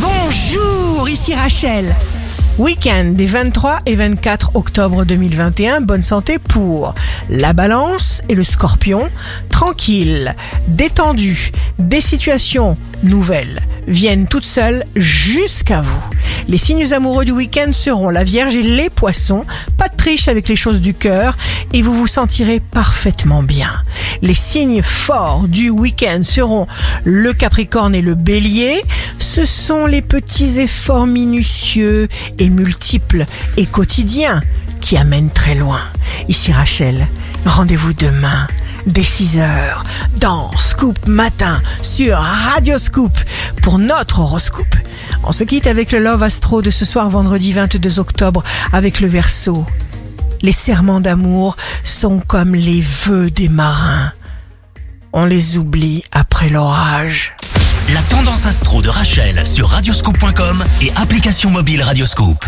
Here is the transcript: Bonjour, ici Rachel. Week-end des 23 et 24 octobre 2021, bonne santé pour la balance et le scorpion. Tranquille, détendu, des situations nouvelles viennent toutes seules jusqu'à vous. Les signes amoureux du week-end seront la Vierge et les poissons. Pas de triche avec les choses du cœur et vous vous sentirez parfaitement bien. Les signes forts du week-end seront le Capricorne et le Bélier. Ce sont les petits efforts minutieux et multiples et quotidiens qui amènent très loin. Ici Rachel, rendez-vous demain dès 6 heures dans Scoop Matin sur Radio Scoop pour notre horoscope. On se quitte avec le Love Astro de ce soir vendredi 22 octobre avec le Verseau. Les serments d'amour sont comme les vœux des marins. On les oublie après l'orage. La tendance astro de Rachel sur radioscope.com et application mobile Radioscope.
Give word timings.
Bonjour, 0.00 1.08
ici 1.08 1.34
Rachel. 1.34 1.94
Week-end 2.58 3.12
des 3.14 3.26
23 3.26 3.80
et 3.86 3.96
24 3.96 4.52
octobre 4.54 5.04
2021, 5.04 5.80
bonne 5.80 6.02
santé 6.02 6.38
pour 6.38 6.94
la 7.28 7.52
balance 7.52 8.22
et 8.28 8.34
le 8.34 8.44
scorpion. 8.44 9.08
Tranquille, 9.48 10.34
détendu, 10.68 11.50
des 11.78 12.00
situations 12.00 12.76
nouvelles 13.02 13.62
viennent 13.88 14.28
toutes 14.28 14.44
seules 14.44 14.84
jusqu'à 14.94 15.80
vous. 15.80 16.04
Les 16.46 16.58
signes 16.58 16.92
amoureux 16.92 17.24
du 17.24 17.32
week-end 17.32 17.72
seront 17.72 18.10
la 18.10 18.24
Vierge 18.24 18.56
et 18.56 18.62
les 18.62 18.90
poissons. 18.90 19.44
Pas 19.76 19.88
de 19.88 19.96
triche 19.96 20.28
avec 20.28 20.48
les 20.48 20.56
choses 20.56 20.80
du 20.80 20.94
cœur 20.94 21.36
et 21.72 21.82
vous 21.82 21.94
vous 21.94 22.06
sentirez 22.06 22.60
parfaitement 22.60 23.42
bien. 23.42 23.70
Les 24.22 24.34
signes 24.34 24.82
forts 24.82 25.48
du 25.48 25.70
week-end 25.70 26.20
seront 26.22 26.66
le 27.04 27.32
Capricorne 27.32 27.94
et 27.94 28.02
le 28.02 28.14
Bélier. 28.14 28.82
Ce 29.18 29.44
sont 29.44 29.86
les 29.86 30.02
petits 30.02 30.58
efforts 30.60 31.06
minutieux 31.06 32.08
et 32.38 32.48
multiples 32.48 33.26
et 33.56 33.66
quotidiens 33.66 34.42
qui 34.80 34.96
amènent 34.96 35.30
très 35.30 35.54
loin. 35.54 35.80
Ici 36.28 36.52
Rachel, 36.52 37.06
rendez-vous 37.44 37.92
demain 37.92 38.46
dès 38.86 39.02
6 39.02 39.38
heures 39.38 39.84
dans 40.20 40.50
Scoop 40.56 41.06
Matin 41.06 41.60
sur 41.82 42.16
Radio 42.16 42.78
Scoop 42.78 43.16
pour 43.62 43.78
notre 43.78 44.20
horoscope. 44.20 44.74
On 45.24 45.32
se 45.32 45.44
quitte 45.44 45.66
avec 45.66 45.92
le 45.92 45.98
Love 45.98 46.22
Astro 46.22 46.62
de 46.62 46.70
ce 46.70 46.84
soir 46.84 47.10
vendredi 47.10 47.52
22 47.52 47.98
octobre 47.98 48.42
avec 48.72 49.00
le 49.00 49.08
Verseau. 49.08 49.66
Les 50.42 50.52
serments 50.52 51.00
d'amour 51.00 51.56
sont 51.84 52.20
comme 52.20 52.54
les 52.54 52.80
vœux 52.80 53.30
des 53.30 53.48
marins. 53.48 54.12
On 55.12 55.24
les 55.24 55.56
oublie 55.56 56.04
après 56.12 56.48
l'orage. 56.48 57.34
La 57.92 58.02
tendance 58.02 58.46
astro 58.46 58.82
de 58.82 58.88
Rachel 58.88 59.46
sur 59.46 59.68
radioscope.com 59.68 60.62
et 60.82 60.92
application 60.96 61.50
mobile 61.50 61.82
Radioscope. 61.82 62.44